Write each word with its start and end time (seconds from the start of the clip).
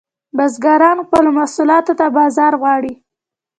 بزګران 0.37 0.97
خپلو 1.05 1.29
محصولاتو 1.37 1.93
ته 1.99 2.05
بازار 2.17 2.53
غواړي 2.61 2.93